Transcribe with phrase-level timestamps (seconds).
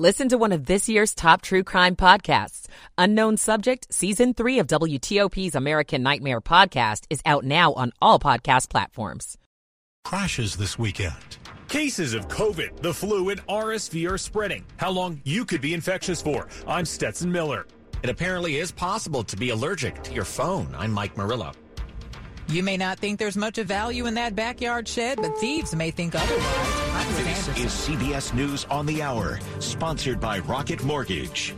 [0.00, 2.68] Listen to one of this year's top true crime podcasts.
[2.96, 8.70] Unknown Subject, Season 3 of WTOP's American Nightmare podcast is out now on all podcast
[8.70, 9.36] platforms.
[10.06, 11.36] Crashes this weekend.
[11.68, 14.64] Cases of COVID, the flu, and RSV are spreading.
[14.78, 16.48] How long you could be infectious for.
[16.66, 17.66] I'm Stetson Miller.
[18.02, 20.74] It apparently is possible to be allergic to your phone.
[20.78, 21.52] I'm Mike Murillo.
[22.50, 25.92] You may not think there's much of value in that backyard shed, but thieves may
[25.92, 27.16] think otherwise.
[27.16, 31.54] This is CBS News on the Hour, sponsored by Rocket Mortgage.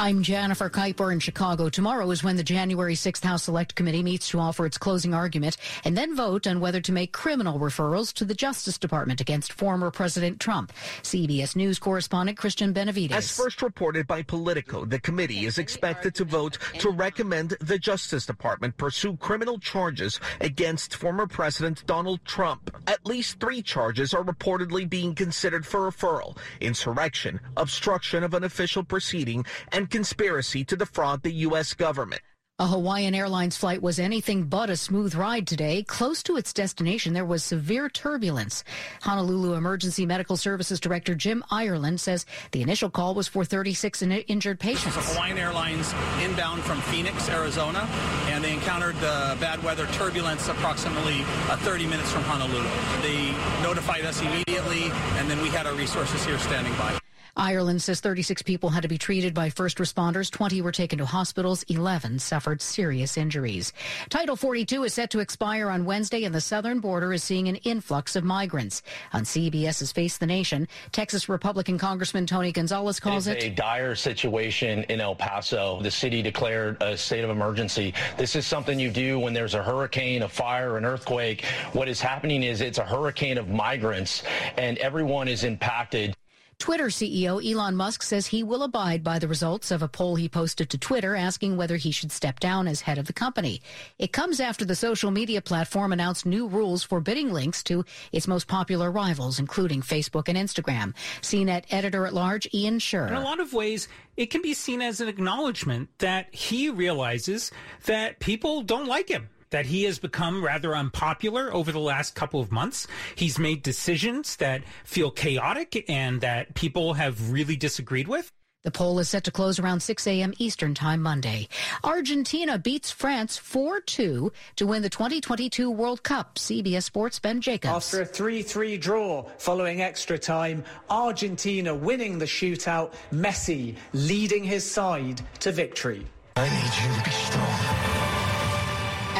[0.00, 1.68] I'm Jennifer Kuiper in Chicago.
[1.68, 5.56] Tomorrow is when the January 6th House Select Committee meets to offer its closing argument
[5.82, 9.90] and then vote on whether to make criminal referrals to the Justice Department against former
[9.90, 10.72] President Trump.
[11.02, 13.12] CBS News correspondent Cristian Benavides.
[13.12, 18.24] As first reported by Politico, the committee is expected to vote to recommend the Justice
[18.24, 22.70] Department pursue criminal charges against former President Donald Trump.
[22.86, 28.84] At least three charges are reportedly being considered for referral insurrection, obstruction of an official
[28.84, 31.74] proceeding, and conspiracy to defraud the U.S.
[31.74, 32.22] government.
[32.60, 35.84] A Hawaiian Airlines flight was anything but a smooth ride today.
[35.84, 38.64] Close to its destination, there was severe turbulence.
[39.02, 44.10] Honolulu Emergency Medical Services Director Jim Ireland says the initial call was for 36 in-
[44.10, 44.94] injured patients.
[44.94, 47.86] So Hawaiian Airlines inbound from Phoenix, Arizona,
[48.26, 52.66] and they encountered uh, bad weather turbulence approximately uh, 30 minutes from Honolulu.
[53.02, 53.30] They
[53.62, 56.98] notified us immediately, and then we had our resources here standing by.
[57.38, 60.28] Ireland says 36 people had to be treated by first responders.
[60.28, 61.62] 20 were taken to hospitals.
[61.68, 63.72] 11 suffered serious injuries.
[64.08, 67.54] Title 42 is set to expire on Wednesday, and the southern border is seeing an
[67.56, 68.82] influx of migrants.
[69.12, 73.94] On CBS's Face the Nation, Texas Republican Congressman Tony Gonzalez calls it, it a dire
[73.94, 75.80] situation in El Paso.
[75.80, 77.94] The city declared a state of emergency.
[78.16, 81.44] This is something you do when there's a hurricane, a fire, an earthquake.
[81.72, 84.24] What is happening is it's a hurricane of migrants,
[84.56, 86.16] and everyone is impacted.
[86.58, 90.28] Twitter CEO Elon Musk says he will abide by the results of a poll he
[90.28, 93.62] posted to Twitter asking whether he should step down as head of the company.
[93.98, 98.48] It comes after the social media platform announced new rules forbidding links to its most
[98.48, 100.94] popular rivals, including Facebook and Instagram.
[101.22, 103.08] CNET editor at large Ian Sherr.
[103.08, 103.86] In a lot of ways,
[104.16, 107.52] it can be seen as an acknowledgement that he realizes
[107.86, 112.40] that people don't like him that he has become rather unpopular over the last couple
[112.40, 112.86] of months.
[113.14, 118.32] He's made decisions that feel chaotic and that people have really disagreed with.
[118.64, 120.34] The poll is set to close around 6 a.m.
[120.38, 121.48] Eastern Time Monday.
[121.84, 126.34] Argentina beats France 4 2 to win the 2022 World Cup.
[126.34, 127.94] CBS Sports' Ben Jacobs.
[127.94, 134.68] After a 3 3 draw following extra time, Argentina winning the shootout, Messi leading his
[134.68, 136.04] side to victory.
[136.36, 137.67] I need you to be strong.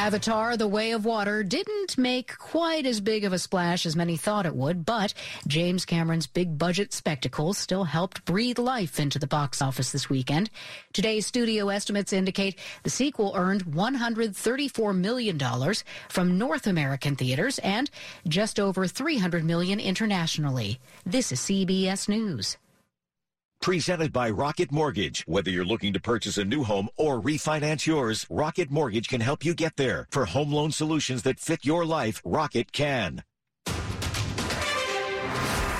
[0.09, 4.17] Avatar The Way of Water didn't make quite as big of a splash as many
[4.17, 5.13] thought it would, but
[5.47, 10.49] James Cameron's big budget spectacle still helped breathe life into the box office this weekend.
[10.95, 15.39] Today's studio estimates indicate the sequel earned $134 million
[16.09, 17.91] from North American theaters and
[18.27, 20.81] just over 300 million internationally.
[21.05, 22.57] This is CBS News.
[23.61, 25.25] Presented by Rocket Mortgage.
[25.27, 29.45] Whether you're looking to purchase a new home or refinance yours, Rocket Mortgage can help
[29.45, 30.07] you get there.
[30.11, 33.25] For home loan solutions that fit your life, Rocket can.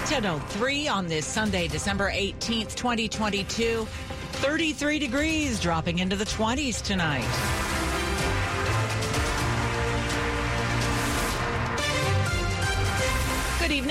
[0.09, 3.85] 10.03 on this Sunday, December 18th, 2022.
[3.85, 7.58] 33 degrees, dropping into the 20s tonight.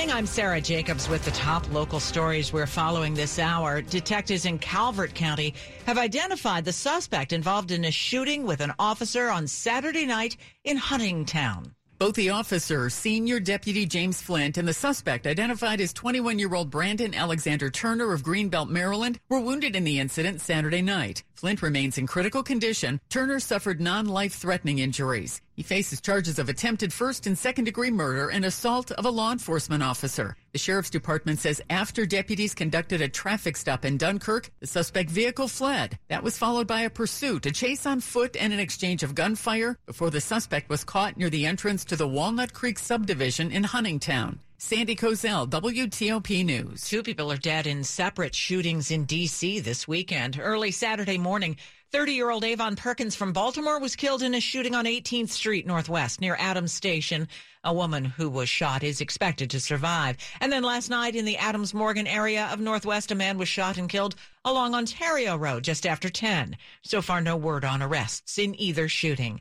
[0.07, 0.19] Evening.
[0.19, 3.81] I'm Sarah Jacobs with the top local stories we're following this hour.
[3.81, 5.53] Detectives in Calvert County
[5.85, 10.77] have identified the suspect involved in a shooting with an officer on Saturday night in
[10.77, 11.71] Huntingtown.
[11.99, 16.69] Both the officer, Senior Deputy James Flint, and the suspect, identified as 21 year old
[16.69, 21.23] Brandon Alexander Turner of Greenbelt, Maryland, were wounded in the incident Saturday night.
[21.37, 22.99] Flint remains in critical condition.
[23.09, 25.39] Turner suffered non life threatening injuries.
[25.55, 29.31] He faces charges of attempted first and second degree murder and assault of a law
[29.31, 30.35] enforcement officer.
[30.53, 35.47] The sheriff's department says after deputies conducted a traffic stop in Dunkirk, the suspect vehicle
[35.47, 35.99] fled.
[36.07, 39.77] That was followed by a pursuit, a chase on foot, and an exchange of gunfire
[39.85, 44.39] before the suspect was caught near the entrance to the Walnut Creek subdivision in Huntingtown.
[44.67, 46.89] Sandy Kozel, WTOP News.
[46.89, 49.61] Two people are dead in separate shootings in D.C.
[49.61, 50.37] this weekend.
[50.37, 51.55] Early Saturday morning,
[51.93, 55.65] 30 year old Avon Perkins from Baltimore was killed in a shooting on 18th Street
[55.65, 57.29] Northwest near Adams Station.
[57.63, 60.17] A woman who was shot is expected to survive.
[60.41, 63.77] And then last night in the Adams Morgan area of Northwest, a man was shot
[63.77, 66.57] and killed along Ontario Road just after 10.
[66.81, 69.39] So far, no word on arrests in either shooting.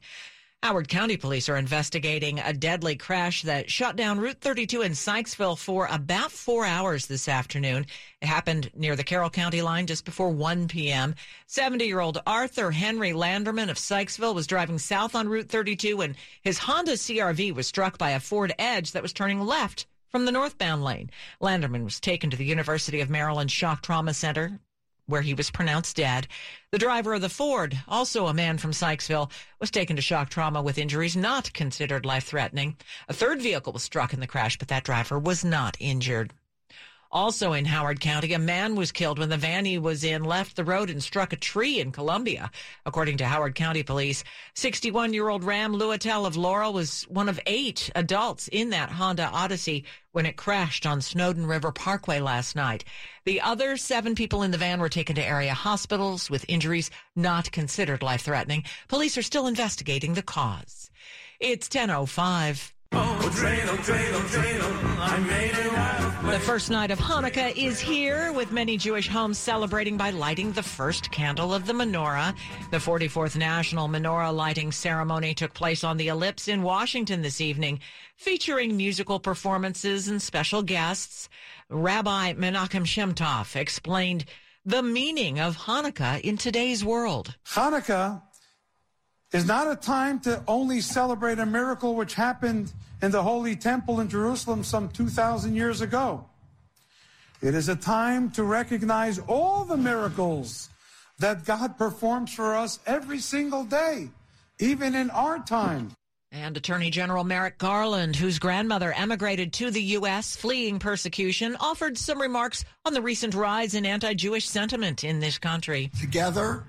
[0.66, 5.56] Howard County police are investigating a deadly crash that shut down Route 32 in Sykesville
[5.56, 7.86] for about four hours this afternoon.
[8.20, 11.14] It happened near the Carroll County line just before 1 p.m.
[11.46, 16.16] 70 year old Arthur Henry Landerman of Sykesville was driving south on Route 32 when
[16.42, 20.32] his Honda CRV was struck by a Ford Edge that was turning left from the
[20.32, 21.12] northbound lane.
[21.40, 24.58] Landerman was taken to the University of Maryland Shock Trauma Center
[25.06, 26.28] where he was pronounced dead.
[26.72, 29.30] The driver of the Ford, also a man from Sykesville,
[29.60, 32.76] was taken to shock trauma with injuries not considered life threatening.
[33.08, 36.32] A third vehicle was struck in the crash, but that driver was not injured.
[37.12, 40.56] Also in Howard County, a man was killed when the van he was in left
[40.56, 42.50] the road and struck a tree in Columbia.
[42.84, 44.24] According to Howard County Police,
[44.54, 49.30] 61 year old Ram Luitel of Laurel was one of eight adults in that Honda
[49.32, 52.84] Odyssey when it crashed on Snowden River Parkway last night.
[53.24, 57.52] The other seven people in the van were taken to area hospitals with injuries not
[57.52, 58.64] considered life threatening.
[58.88, 60.90] Police are still investigating the cause.
[61.38, 62.72] It's 1005.
[66.26, 70.62] The first night of Hanukkah is here, with many Jewish homes celebrating by lighting the
[70.62, 72.34] first candle of the menorah.
[72.73, 77.78] The 44th National Menorah Lighting Ceremony took place on the Ellipse in Washington this evening,
[78.17, 81.28] featuring musical performances and special guests.
[81.70, 84.25] Rabbi Menachem Shemtov explained
[84.64, 87.37] the meaning of Hanukkah in today's world.
[87.46, 88.20] Hanukkah
[89.32, 94.00] is not a time to only celebrate a miracle which happened in the Holy Temple
[94.00, 96.25] in Jerusalem some 2,000 years ago.
[97.43, 100.70] It is a time to recognize all the miracles
[101.19, 104.08] that God performs for us every single day,
[104.58, 105.93] even in our time.
[106.32, 110.37] And Attorney General Merrick Garland, whose grandmother emigrated to the U.S.
[110.37, 115.38] fleeing persecution, offered some remarks on the recent rise in anti Jewish sentiment in this
[115.38, 115.90] country.
[116.00, 116.64] Together,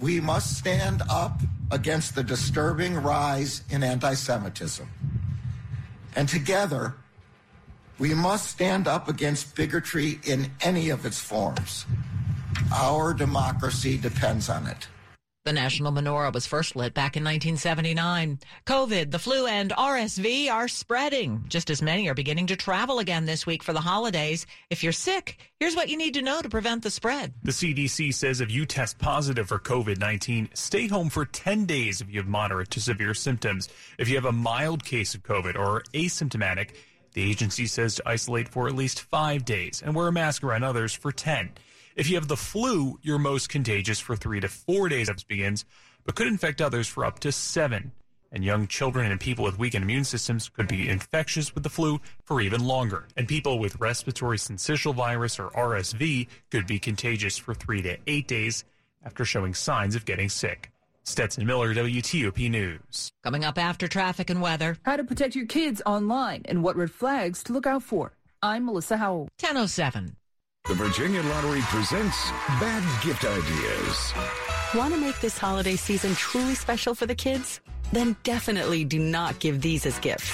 [0.00, 1.40] we must stand up
[1.70, 4.88] against the disturbing rise in anti Semitism.
[6.16, 6.94] And together,
[7.98, 11.86] we must stand up against bigotry in any of its forms.
[12.74, 14.88] Our democracy depends on it.
[15.46, 18.40] The national menorah was first lit back in 1979.
[18.66, 21.44] COVID, the flu, and RSV are spreading.
[21.46, 24.44] Just as many are beginning to travel again this week for the holidays.
[24.70, 27.32] If you're sick, here's what you need to know to prevent the spread.
[27.44, 32.00] The CDC says if you test positive for COVID 19, stay home for 10 days
[32.00, 33.68] if you have moderate to severe symptoms.
[34.00, 36.70] If you have a mild case of COVID or asymptomatic,
[37.12, 40.64] the agency says to isolate for at least five days and wear a mask around
[40.64, 41.50] others for 10.
[41.96, 45.28] If you have the flu, you're most contagious for three to four days after it
[45.28, 45.64] begins,
[46.04, 47.90] but could infect others for up to seven.
[48.30, 51.98] And young children and people with weakened immune systems could be infectious with the flu
[52.22, 53.08] for even longer.
[53.16, 58.28] And people with respiratory syncytial virus or RSV could be contagious for three to eight
[58.28, 58.64] days
[59.02, 60.70] after showing signs of getting sick.
[61.02, 63.10] Stetson Miller, WTOP News.
[63.24, 64.76] Coming up after traffic and weather.
[64.82, 68.12] How to protect your kids online and what red flags to look out for.
[68.42, 69.30] I'm Melissa Howell.
[69.40, 70.16] 1007.
[70.68, 74.12] The Virginia Lottery presents Bad Gift Ideas.
[74.74, 77.60] Want to make this holiday season truly special for the kids?
[77.92, 80.28] Then definitely do not give these as gifts.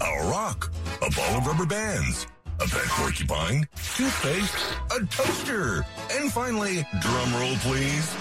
[0.00, 0.72] A rock,
[1.06, 2.26] a ball of rubber bands,
[2.58, 3.64] a pet porcupine,
[3.94, 4.56] toothpaste,
[4.90, 8.12] a toaster, and finally, drum roll please,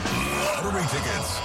[0.53, 1.39] lottery tickets.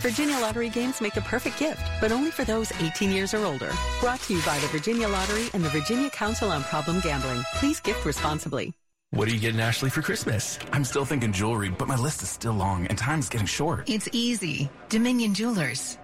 [0.00, 3.72] Virginia Lottery games make the perfect gift, but only for those 18 years or older.
[4.00, 7.42] Brought to you by the Virginia Lottery and the Virginia Council on Problem Gambling.
[7.56, 8.72] Please gift responsibly.
[9.14, 10.58] What are you getting Ashley for Christmas?
[10.72, 13.88] I'm still thinking jewelry, but my list is still long and time's getting short.
[13.88, 14.68] It's easy.
[14.88, 15.98] Dominion Jewelers.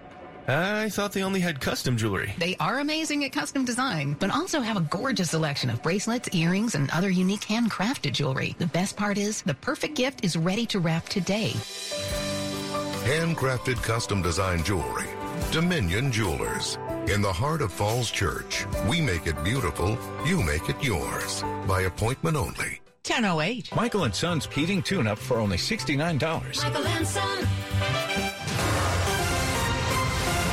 [0.47, 2.33] I thought they only had custom jewelry.
[2.37, 6.73] They are amazing at custom design, but also have a gorgeous selection of bracelets, earrings,
[6.73, 8.55] and other unique handcrafted jewelry.
[8.59, 11.51] The best part is the perfect gift is ready to wrap today.
[13.03, 15.09] Handcrafted custom design jewelry.
[15.51, 16.77] Dominion Jewelers.
[17.07, 21.43] In the heart of Falls Church, we make it beautiful, you make it yours.
[21.67, 22.80] By appointment only.
[23.07, 23.75] 1008.
[23.75, 26.63] Michael and Son's heating tune up for only $69.
[26.63, 27.47] Michael and Son.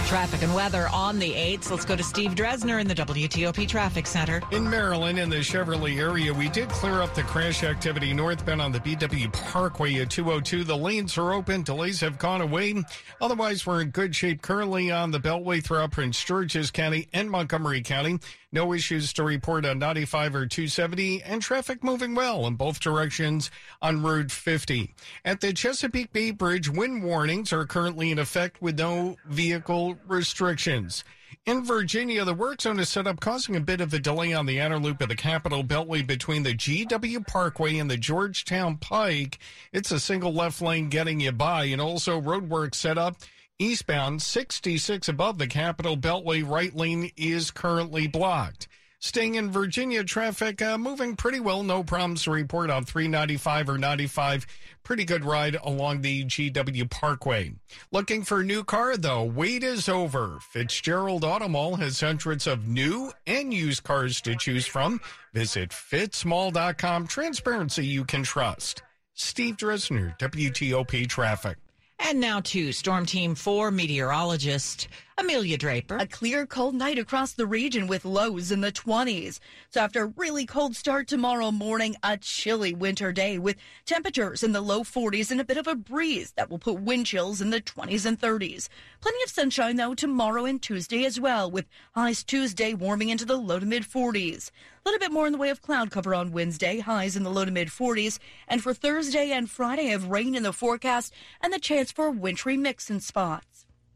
[0.09, 1.71] Traffic and weather on the 8th.
[1.71, 4.41] Let's go to Steve Dresner in the WTOP Traffic Center.
[4.53, 8.73] In Maryland, in the Cheverly area, we did clear up the crash activity northbound on
[8.73, 10.65] the BW Parkway at 202.
[10.65, 11.63] The lanes are open.
[11.63, 12.83] Delays have gone away.
[13.21, 17.83] Otherwise, we're in good shape currently on the Beltway throughout Prince George's County and Montgomery
[17.83, 18.19] County.
[18.51, 23.51] No issues to report on 95 or 270, and traffic moving well in both directions
[23.83, 24.95] on Route 50.
[25.23, 31.05] At the Chesapeake Bay Bridge, wind warnings are currently in effect with no vehicle restrictions.
[31.47, 34.47] In Virginia, the work zone is set up, causing a bit of a delay on
[34.47, 39.39] the outer loop of the Capitol Beltway between the GW Parkway and the Georgetown Pike.
[39.73, 43.17] It's a single left lane getting you by, and also roadwork set up
[43.59, 48.69] Eastbound 66 above the Capitol Beltway right lane is currently blocked.
[49.01, 51.63] Staying in Virginia, traffic uh, moving pretty well.
[51.63, 54.45] No problems to report on 395 or 95.
[54.83, 57.53] Pretty good ride along the GW Parkway.
[57.93, 59.23] Looking for a new car, though?
[59.23, 60.41] Wait is over.
[60.41, 65.01] Fitzgerald Auto Mall has hundreds of new and used cars to choose from.
[65.33, 67.07] Visit fitzmall.com.
[67.07, 68.83] Transparency you can trust.
[69.15, 71.57] Steve Dresner, WTOP Traffic.
[72.01, 74.89] And now to Storm Team 4 meteorologist
[75.21, 75.97] Amelia Draper.
[75.97, 79.41] A clear, cold night across the region with lows in the 20s.
[79.69, 84.53] So after a really cold start tomorrow morning, a chilly winter day with temperatures in
[84.53, 87.51] the low 40s and a bit of a breeze that will put wind chills in
[87.51, 88.69] the 20s and 30s.
[89.01, 93.39] Plenty of sunshine though tomorrow and Tuesday as well, with highs Tuesday warming into the
[93.39, 94.53] low to mid 40s.
[94.53, 97.31] A little bit more in the way of cloud cover on Wednesday, highs in the
[97.31, 98.21] low to mid 40s.
[98.47, 102.13] And for Thursday and Friday, have rain in the forecast and the chance for a
[102.13, 103.48] wintry mix in spots.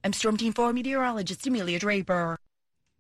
[0.05, 2.37] I'm Storm Team 4 meteorologist Amelia Draper.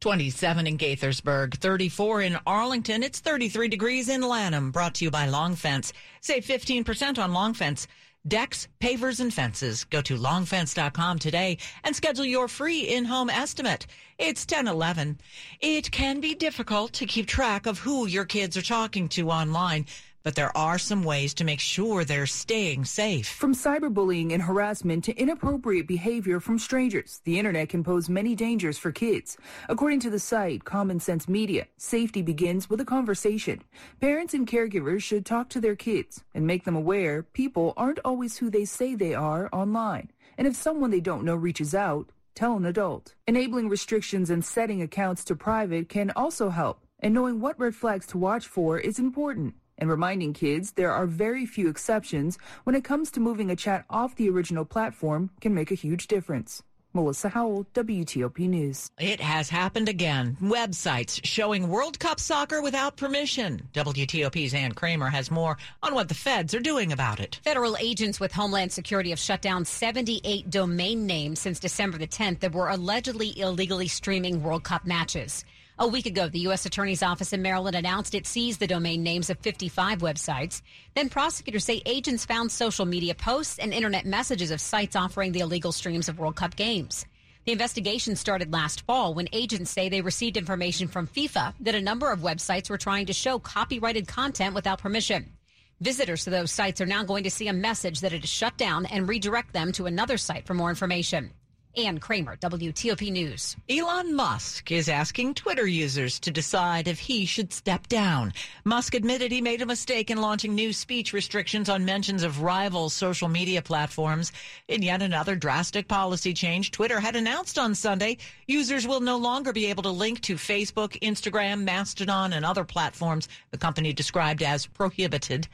[0.02, 3.02] 27 in Gaithersburg, 34 in Arlington.
[3.02, 4.70] It's 33 degrees in Lanham.
[4.70, 5.92] Brought to you by Long Fence.
[6.20, 7.88] Save 15% on Long Fence.
[8.28, 9.82] Decks, pavers, and fences.
[9.82, 13.88] Go to longfence.com today and schedule your free in-home estimate.
[14.18, 15.18] It's 1011.
[15.60, 19.86] It can be difficult to keep track of who your kids are talking to online
[20.22, 23.28] but there are some ways to make sure they're staying safe.
[23.28, 28.78] From cyberbullying and harassment to inappropriate behavior from strangers, the internet can pose many dangers
[28.78, 29.36] for kids.
[29.68, 33.62] According to the site Common Sense Media, safety begins with a conversation.
[34.00, 38.38] Parents and caregivers should talk to their kids and make them aware people aren't always
[38.38, 40.10] who they say they are online.
[40.38, 43.14] And if someone they don't know reaches out, tell an adult.
[43.26, 48.06] Enabling restrictions and setting accounts to private can also help, and knowing what red flags
[48.06, 52.84] to watch for is important and reminding kids there are very few exceptions when it
[52.84, 56.62] comes to moving a chat off the original platform can make a huge difference.
[56.94, 58.92] Melissa Howell, WTOP News.
[59.00, 60.36] It has happened again.
[60.40, 63.68] Websites showing World Cup soccer without permission.
[63.74, 67.40] WTOP's Ann Kramer has more on what the feds are doing about it.
[67.42, 72.38] Federal agents with Homeland Security have shut down 78 domain names since December the 10th
[72.38, 75.44] that were allegedly illegally streaming World Cup matches.
[75.78, 76.66] A week ago, the U.S.
[76.66, 80.60] Attorney's Office in Maryland announced it seized the domain names of 55 websites.
[80.94, 85.40] Then prosecutors say agents found social media posts and internet messages of sites offering the
[85.40, 87.06] illegal streams of World Cup games.
[87.46, 91.80] The investigation started last fall when agents say they received information from FIFA that a
[91.80, 95.32] number of websites were trying to show copyrighted content without permission.
[95.80, 98.58] Visitors to those sites are now going to see a message that it is shut
[98.58, 101.32] down and redirect them to another site for more information.
[101.74, 103.56] Ann Kramer, WTOP News.
[103.70, 108.34] Elon Musk is asking Twitter users to decide if he should step down.
[108.64, 112.90] Musk admitted he made a mistake in launching new speech restrictions on mentions of rival
[112.90, 114.32] social media platforms.
[114.68, 119.54] In yet another drastic policy change, Twitter had announced on Sunday users will no longer
[119.54, 124.66] be able to link to Facebook, Instagram, Mastodon, and other platforms the company described as
[124.66, 125.48] prohibited.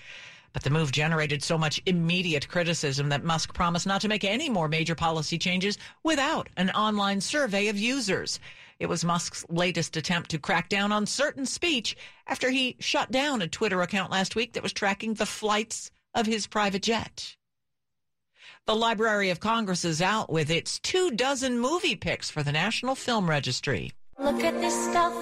[0.58, 4.48] But the move generated so much immediate criticism that Musk promised not to make any
[4.48, 8.40] more major policy changes without an online survey of users.
[8.80, 11.96] It was Musk's latest attempt to crack down on certain speech
[12.26, 16.26] after he shut down a Twitter account last week that was tracking the flights of
[16.26, 17.36] his private jet.
[18.66, 22.96] The Library of Congress is out with its two dozen movie picks for the National
[22.96, 23.92] Film Registry.
[24.18, 25.14] Look at this stuff,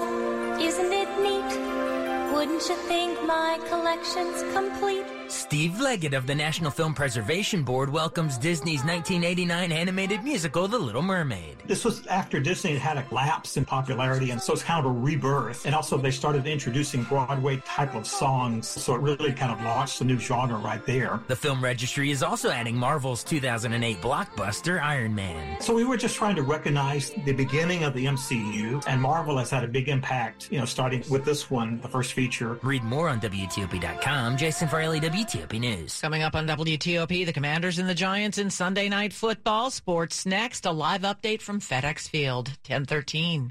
[0.58, 2.32] isn't it neat?
[2.32, 5.15] Wouldn't you think my collection's complete?
[5.28, 11.02] Steve Leggett of the National Film Preservation Board welcomes Disney's 1989 animated musical The Little
[11.02, 11.56] Mermaid.
[11.66, 14.90] This was after Disney had had a lapse in popularity, and so it's kind of
[14.90, 15.66] a rebirth.
[15.66, 20.00] And also, they started introducing Broadway type of songs, so it really kind of launched
[20.00, 21.20] a new genre right there.
[21.26, 25.60] The film registry is also adding Marvel's 2008 blockbuster Iron Man.
[25.60, 29.50] So we were just trying to recognize the beginning of the MCU, and Marvel has
[29.50, 32.60] had a big impact, you know, starting with this one, the first feature.
[32.62, 34.36] Read more on WTOP.com.
[34.36, 35.98] Jason Fraley, WTOP News.
[36.02, 39.70] Coming up on WTOP, the Commanders and the Giants in Sunday Night Football.
[39.70, 40.66] Sports next.
[40.66, 43.50] A live update from FedEx Field, 1013.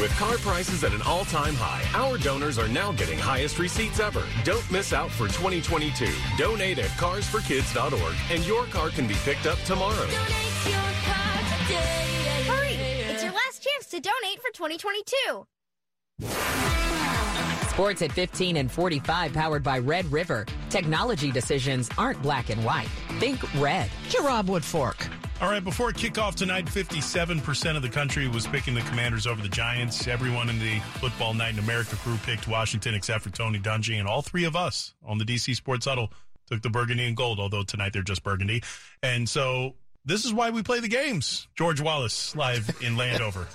[0.00, 4.22] With car prices at an all-time high, our donors are now getting highest receipts ever.
[4.44, 6.06] Don't miss out for 2022.
[6.36, 10.06] Donate at carsforkids.org and your car can be picked up tomorrow.
[12.46, 12.74] Hurry!
[13.10, 15.48] It's your last chance to donate for 2022.
[17.70, 20.46] Sports at 15 and 45 powered by Red River.
[20.70, 22.88] Technology decisions aren't black and white.
[23.18, 23.90] Think red.
[24.10, 25.17] To Rob Woodfork.
[25.40, 29.48] All right, before kickoff tonight, 57% of the country was picking the Commanders over the
[29.48, 30.08] Giants.
[30.08, 34.08] Everyone in the Football Night in America crew picked Washington except for Tony Dungy, and
[34.08, 36.12] all three of us on the DC Sports Huddle
[36.48, 38.64] took the burgundy and gold, although tonight they're just burgundy.
[39.00, 41.46] And so this is why we play the games.
[41.54, 43.46] George Wallace live in Landover.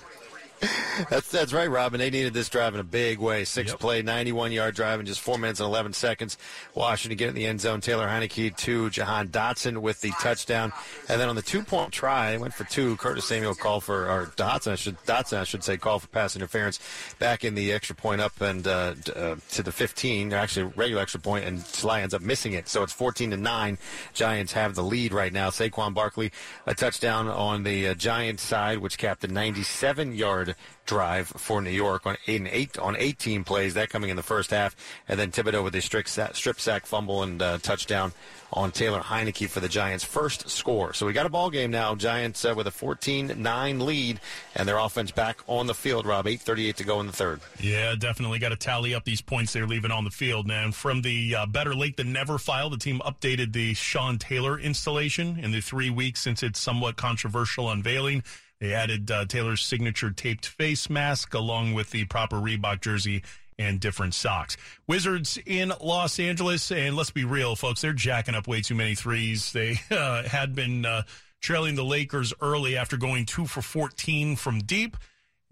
[1.09, 1.99] That's that's right, Robin.
[1.99, 3.45] They needed this drive in a big way.
[3.45, 3.79] Six yep.
[3.79, 6.37] play, 91 yard drive in just four minutes and 11 seconds.
[6.75, 7.81] Washington get in the end zone.
[7.81, 10.71] Taylor Heinicke to Jahan Dotson with the touchdown,
[11.09, 12.95] and then on the two point try, went for two.
[12.97, 16.35] Curtis Samuel called for or Dotson, I should Dotson, I should say, called for pass
[16.35, 16.79] interference
[17.19, 21.19] back in the extra point up and uh, uh, to the 15, actually regular extra
[21.19, 22.67] point, and Slye ends up missing it.
[22.67, 23.77] So it's 14 to nine.
[24.13, 25.49] Giants have the lead right now.
[25.49, 26.31] Saquon Barkley
[26.65, 30.52] a touchdown on the uh, Giants side, which capped a 97 yard
[30.85, 33.73] drive for New York on eight, eight on 18 plays.
[33.73, 34.75] That coming in the first half,
[35.07, 38.13] and then Thibodeaux with a strip sack, strip sack fumble and uh, touchdown
[38.51, 40.93] on Taylor Heinicke for the Giants' first score.
[40.93, 41.95] So we got a ball game now.
[41.95, 44.19] Giants uh, with a 14-9 lead,
[44.55, 46.05] and their offense back on the field.
[46.05, 47.39] Rob, 8:38 to go in the third.
[47.59, 50.49] Yeah, definitely got to tally up these points they're leaving on the field.
[50.51, 54.59] And from the uh, better late than never file, the team updated the Sean Taylor
[54.59, 58.23] installation in the three weeks since its somewhat controversial unveiling.
[58.63, 63.21] They added uh, Taylor's signature taped face mask along with the proper Reebok jersey
[63.59, 64.55] and different socks.
[64.87, 68.95] Wizards in Los Angeles, and let's be real, folks, they're jacking up way too many
[68.95, 69.51] threes.
[69.51, 71.01] They uh, had been uh,
[71.41, 74.95] trailing the Lakers early after going two for 14 from deep.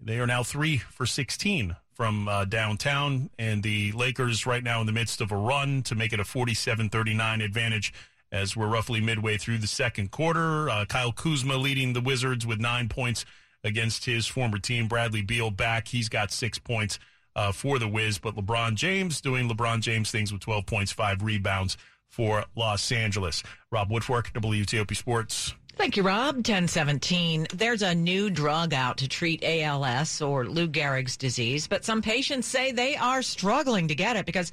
[0.00, 4.86] They are now three for 16 from uh, downtown, and the Lakers right now in
[4.86, 7.92] the midst of a run to make it a 47 39 advantage
[8.32, 10.68] as we're roughly midway through the second quarter.
[10.68, 13.24] Uh, Kyle Kuzma leading the Wizards with nine points
[13.62, 14.88] against his former team.
[14.88, 15.86] Bradley Beal back.
[15.86, 16.98] He's got six points
[17.36, 21.22] uh, for the Wiz, but LeBron James doing LeBron James things with 12 points, five
[21.22, 21.76] rebounds
[22.08, 23.42] for Los Angeles.
[23.70, 25.54] Rob Woodfork, WTOP Sports.
[25.76, 26.36] Thank you, Rob.
[26.36, 27.46] 1017.
[27.54, 32.46] There's a new drug out to treat ALS or Lou Gehrig's disease, but some patients
[32.46, 34.52] say they are struggling to get it because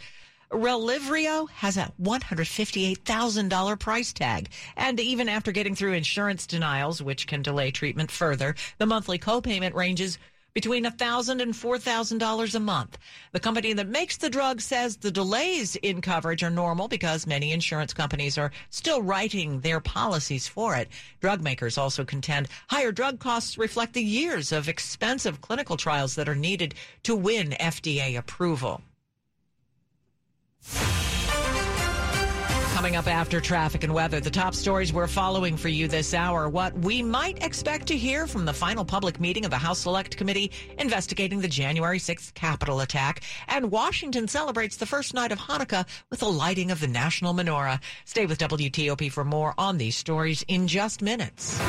[0.51, 4.49] Relyvrio has a $158,000 price tag.
[4.75, 9.75] And even after getting through insurance denials, which can delay treatment further, the monthly copayment
[9.75, 10.17] ranges
[10.55, 12.97] between $1,000 and $4,000 a month.
[13.31, 17.51] The company that makes the drug says the delays in coverage are normal because many
[17.51, 20.89] insurance companies are still writing their policies for it.
[21.21, 26.27] Drug makers also contend higher drug costs reflect the years of expensive clinical trials that
[26.27, 28.81] are needed to win FDA approval.
[32.79, 36.47] Coming up after traffic and weather, the top stories we're following for you this hour.
[36.47, 40.15] What we might expect to hear from the final public meeting of the House Select
[40.15, 43.21] Committee investigating the January 6th Capitol attack.
[43.49, 47.81] And Washington celebrates the first night of Hanukkah with the lighting of the national menorah.
[48.05, 51.59] Stay with WTOP for more on these stories in just minutes.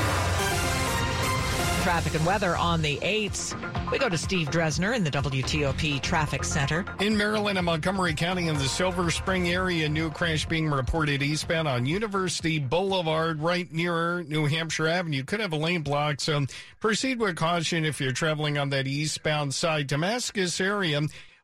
[1.82, 3.90] Traffic and weather on the 8th.
[3.90, 6.84] We go to Steve Dresner in the WTOP Traffic Center.
[7.00, 11.66] In Maryland and Montgomery County in the Silver Spring area, new crash being reported eastbound
[11.66, 15.24] on University Boulevard right near New Hampshire Avenue.
[15.24, 16.44] Could have a lane block, so
[16.80, 19.86] proceed with caution if you're traveling on that eastbound side.
[19.86, 21.00] Damascus area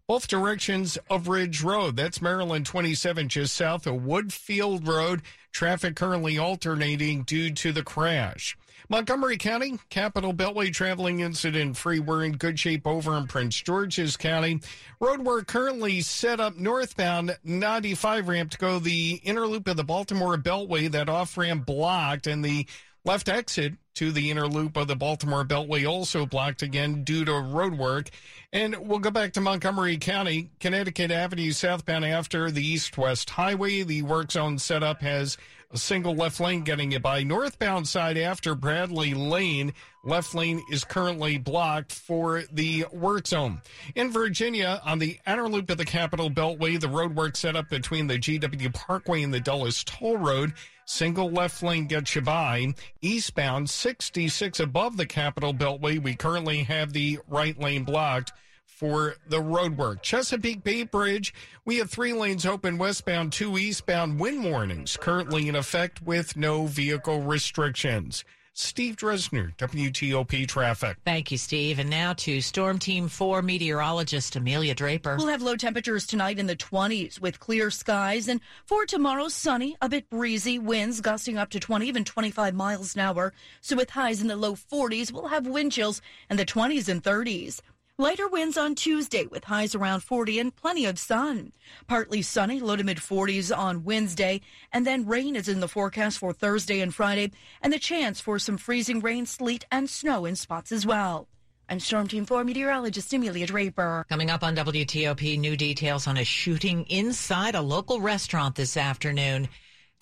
[0.06, 1.96] both directions of Ridge Road.
[1.96, 5.22] That's Maryland 27, just south of Woodfield Road.
[5.50, 8.56] Traffic currently alternating due to the crash.
[8.88, 11.98] Montgomery County, Capital Beltway traveling incident free.
[11.98, 14.60] We're in good shape over in Prince George's County.
[15.00, 19.82] Road work currently set up northbound 95 ramp to go the inner loop of the
[19.82, 20.88] Baltimore Beltway.
[20.88, 22.66] That off ramp blocked and the
[23.04, 27.32] left exit to the inner loop of the Baltimore Beltway also blocked again due to
[27.32, 28.10] road work.
[28.52, 33.82] And we'll go back to Montgomery County, Connecticut Avenue southbound after the east west highway.
[33.82, 35.36] The work zone setup has
[35.72, 37.22] a single left lane getting it by.
[37.22, 39.72] Northbound side after Bradley Lane,
[40.04, 43.60] left lane is currently blocked for the work zone.
[43.94, 47.68] In Virginia, on the outer loop of the Capitol Beltway, the road work set up
[47.68, 50.52] between the GW Parkway and the Dulles Toll Road.
[50.84, 52.74] Single left lane gets you by.
[53.02, 58.32] Eastbound 66 above the Capitol Beltway, we currently have the right lane blocked
[58.76, 60.02] for the road work.
[60.02, 61.32] Chesapeake Bay Bridge,
[61.64, 66.66] we have three lanes open westbound, two eastbound wind warnings currently in effect with no
[66.66, 68.22] vehicle restrictions.
[68.58, 70.96] Steve Dresner, WTOP Traffic.
[71.04, 71.78] Thank you, Steve.
[71.78, 75.16] And now to Storm Team 4 meteorologist Amelia Draper.
[75.18, 78.28] We'll have low temperatures tonight in the 20s with clear skies.
[78.28, 82.94] And for tomorrow, sunny, a bit breezy, winds gusting up to 20, even 25 miles
[82.94, 83.34] an hour.
[83.60, 87.02] So with highs in the low 40s, we'll have wind chills in the 20s and
[87.02, 87.60] 30s.
[87.98, 91.52] Lighter winds on Tuesday with highs around 40 and plenty of sun.
[91.86, 96.18] Partly sunny, low to mid 40s on Wednesday, and then rain is in the forecast
[96.18, 97.32] for Thursday and Friday,
[97.62, 101.26] and the chance for some freezing rain, sleet, and snow in spots as well.
[101.70, 104.04] I'm Storm Team 4 meteorologist Amelia Draper.
[104.10, 109.44] Coming up on WTOP, new details on a shooting inside a local restaurant this afternoon.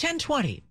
[0.01, 0.65] 1020.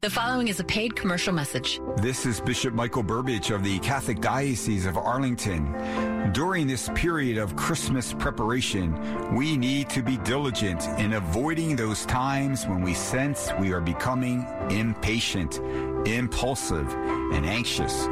[0.00, 1.80] The following is a paid commercial message.
[1.96, 6.30] This is Bishop Michael Burbidge of the Catholic Diocese of Arlington.
[6.32, 8.94] During this period of Christmas preparation,
[9.34, 14.46] we need to be diligent in avoiding those times when we sense we are becoming
[14.70, 15.58] impatient,
[16.06, 16.94] impulsive,
[17.32, 18.06] and anxious.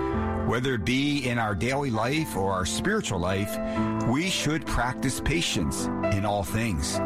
[0.48, 3.56] Whether it be in our daily life or our spiritual life,
[4.08, 6.98] we should practice patience in all things.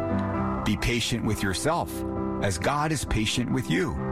[0.65, 1.93] Be patient with yourself
[2.41, 4.10] as God is patient with you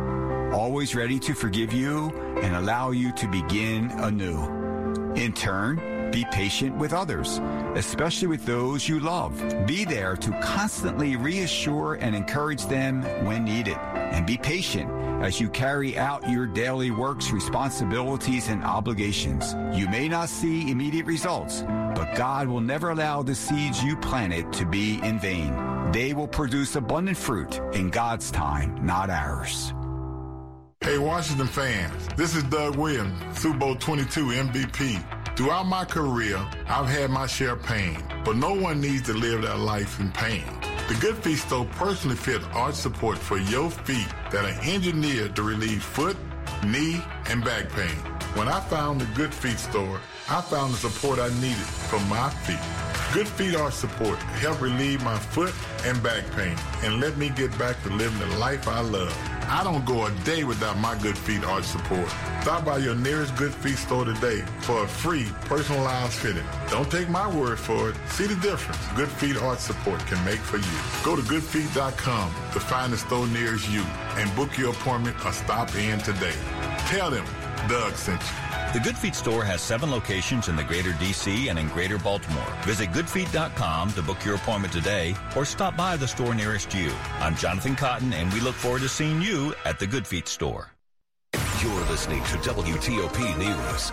[0.54, 2.10] always ready to forgive you
[2.42, 5.14] and allow you to begin anew.
[5.16, 7.40] In turn, be patient with others,
[7.76, 9.38] especially with those you love.
[9.68, 13.78] Be there to constantly reassure and encourage them when needed.
[13.78, 14.90] And be patient
[15.22, 19.54] as you carry out your daily works, responsibilities, and obligations.
[19.78, 24.52] You may not see immediate results, but God will never allow the seeds you planted
[24.54, 25.54] to be in vain.
[25.92, 29.74] They will produce abundant fruit in God's time, not ours.
[30.90, 35.38] Hey, Washington fans, this is Doug Williams, Super Bowl 22 MVP.
[35.38, 39.44] Throughout my career, I've had my share of pain, but no one needs to live
[39.44, 40.44] their life in pain.
[40.88, 45.44] The Good Feet store personally fits arch support for your feet that are engineered to
[45.44, 46.18] relieve foot,
[46.66, 47.96] knee, and back pain.
[48.34, 52.32] When I found the Good Feet store, I found the support I needed for my
[52.32, 53.14] feet.
[53.14, 55.54] Good Feet Arch Support help relieve my foot
[55.86, 59.29] and back pain and let me get back to living the life I love.
[59.50, 62.08] I don't go a day without my Good Feet Arch support.
[62.42, 66.46] Stop by your nearest Good Feet store today for a free personalized fitting.
[66.70, 67.96] Don't take my word for it.
[68.10, 71.04] See the difference Good Feet Arch support can make for you.
[71.04, 73.82] Go to goodfeet.com to find the store nearest you
[74.18, 76.36] and book your appointment or stop in today.
[76.88, 77.26] Tell them
[77.68, 78.49] Doug sent you.
[78.72, 82.46] The Good Feet store has seven locations in the greater DC and in greater Baltimore.
[82.66, 86.92] Visit goodfeet.com to book your appointment today or stop by the store nearest you.
[87.20, 90.70] I'm Jonathan Cotton and we look forward to seeing you at the Good Feet store.
[91.64, 93.92] You're listening to WTOP News.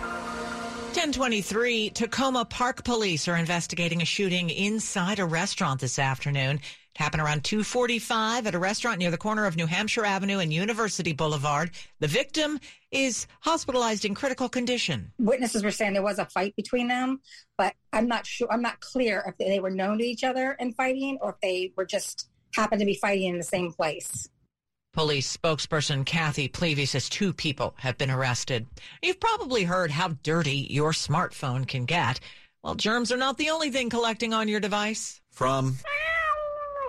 [0.93, 6.59] 1023 Takoma Park Police are investigating a shooting inside a restaurant this afternoon.
[6.97, 10.51] It happened around 245 at a restaurant near the corner of New Hampshire Avenue and
[10.51, 11.69] University Boulevard.
[11.99, 15.11] The victim is hospitalized in critical condition.
[15.19, 17.21] Witnesses were saying there was a fight between them,
[17.55, 20.75] but I'm not sure, I'm not clear if they were known to each other and
[20.75, 24.27] fighting or if they were just happened to be fighting in the same place.
[24.93, 28.65] Police spokesperson Kathy Plevy says two people have been arrested.
[29.03, 32.19] You've probably heard how dirty your smartphone can get.
[32.63, 35.21] Well, germs are not the only thing collecting on your device.
[35.31, 35.77] From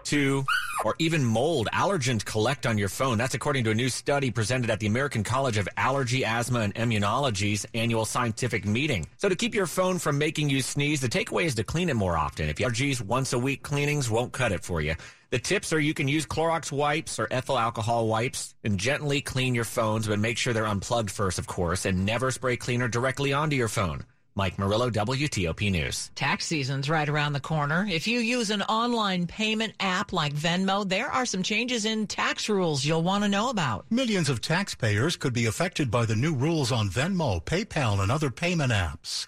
[0.09, 0.45] to
[0.85, 3.19] or even mold allergens collect on your phone.
[3.19, 6.75] That's according to a new study presented at the American College of Allergy, Asthma, and
[6.75, 9.07] Immunology's annual scientific meeting.
[9.17, 11.97] So to keep your phone from making you sneeze, the takeaway is to clean it
[11.97, 12.49] more often.
[12.49, 14.95] If you allergies, once a week cleanings won't cut it for you.
[15.31, 19.55] The tips are you can use Clorox wipes or ethyl alcohol wipes and gently clean
[19.55, 23.33] your phones, but make sure they're unplugged first, of course, and never spray cleaner directly
[23.33, 24.05] onto your phone.
[24.39, 26.13] Mike Murillo, WTOP News.
[26.15, 27.85] Tax season's right around the corner.
[27.91, 32.49] If you use an online payment app like Venmo, there are some changes in tax
[32.49, 33.91] rules you'll want to know about.
[33.91, 38.31] Millions of taxpayers could be affected by the new rules on Venmo, PayPal, and other
[38.31, 39.27] payment apps.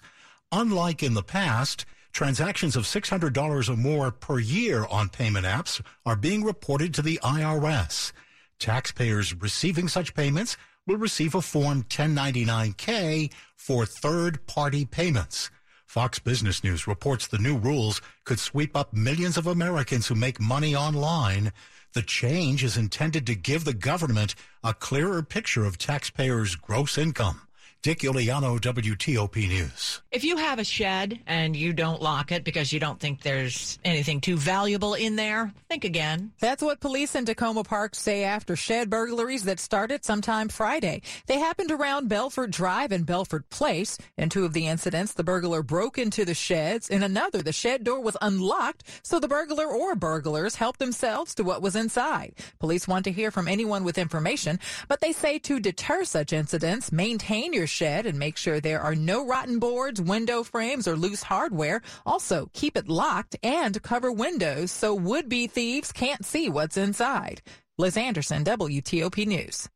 [0.49, 6.15] Unlike in the past, transactions of $600 or more per year on payment apps are
[6.15, 8.13] being reported to the IRS.
[8.59, 10.55] Taxpayers receiving such payments
[10.87, 15.49] will receive a Form 1099K for third party payments.
[15.85, 20.39] Fox Business News reports the new rules could sweep up millions of Americans who make
[20.39, 21.51] money online.
[21.93, 27.41] The change is intended to give the government a clearer picture of taxpayers' gross income.
[27.83, 30.01] Dick Iuliano, WTOP News.
[30.11, 33.79] If you have a shed and you don't lock it because you don't think there's
[33.83, 36.31] anything too valuable in there, think again.
[36.39, 41.01] That's what police in Takoma Park say after shed burglaries that started sometime Friday.
[41.25, 43.97] They happened around Belford Drive and Belford Place.
[44.15, 46.87] In two of the incidents, the burglar broke into the sheds.
[46.87, 51.43] In another, the shed door was unlocked, so the burglar or burglars helped themselves to
[51.43, 52.35] what was inside.
[52.59, 56.91] Police want to hear from anyone with information, but they say to deter such incidents,
[56.91, 61.23] maintain your shed and make sure there are no rotten boards, window frames, or loose
[61.23, 61.81] hardware.
[62.05, 67.41] Also, keep it locked and cover windows so would-be thieves can't see what's inside.
[67.77, 69.69] Liz Anderson, WTOP News.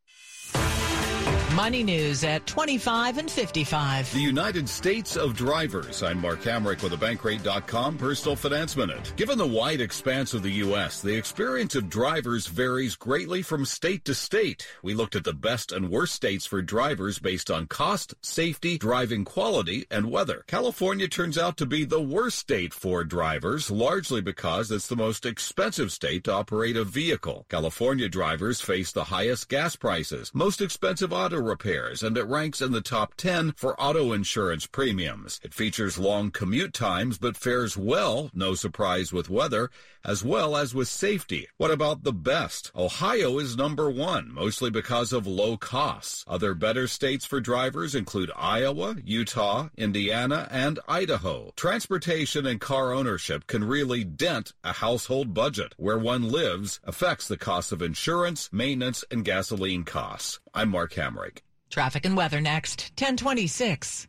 [1.56, 4.14] Money news at 25 and 55.
[4.14, 6.04] The United States of Drivers.
[6.04, 9.14] I'm Mark Hamrick with a Bankrate.com Personal Finance Minute.
[9.16, 14.04] Given the wide expanse of the U.S., the experience of drivers varies greatly from state
[14.04, 14.68] to state.
[14.84, 19.24] We looked at the best and worst states for drivers based on cost, safety, driving
[19.24, 20.44] quality, and weather.
[20.48, 25.26] California turns out to be the worst state for drivers, largely because it's the most
[25.26, 27.46] expensive state to operate a vehicle.
[27.48, 32.74] California drivers face the highest gas prices, most expensive auto repairs, and it ranks in
[32.74, 35.40] the top 10 for auto insurance premiums.
[35.44, 39.70] It features long commute times, but fares well, no surprise with weather,
[40.04, 41.48] as well as with safety.
[41.58, 42.72] What about the best?
[42.76, 46.24] Ohio is number one, mostly because of low costs.
[46.28, 51.52] Other better states for drivers include Iowa, Utah, Indiana, and Idaho.
[51.56, 55.74] Transportation and car ownership can really dent a household budget.
[55.78, 60.40] Where one lives affects the cost of insurance, maintenance, and gasoline costs.
[60.58, 61.40] I'm Mark Hamrick.
[61.70, 64.08] Traffic and weather next, 1026.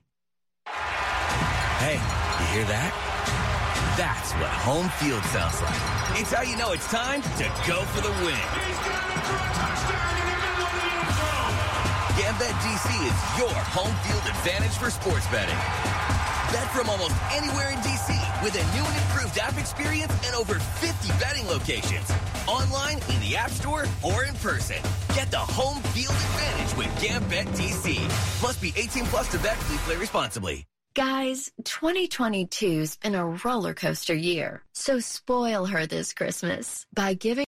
[1.83, 2.95] Hey, you hear that?
[3.99, 6.23] That's what home field sounds like.
[6.23, 8.47] It's how you know it's time to go for the win.
[12.15, 15.59] GambetDC is your home field advantage for sports betting.
[16.55, 20.55] Bet from almost anywhere in DC with a new and improved app experience and over
[20.55, 22.11] 50 betting locations.
[22.47, 24.77] Online, in the App Store, or in person.
[25.15, 28.01] Get the home field advantage with Gambit DC.
[28.43, 29.57] Must be 18 plus to bet.
[29.57, 30.67] Please play responsibly.
[30.97, 34.63] Guys, 2022's been a roller coaster year.
[34.73, 37.45] So spoil her this Christmas by giving